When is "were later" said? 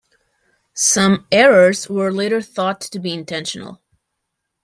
1.87-2.41